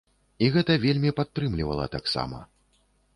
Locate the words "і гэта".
0.45-0.77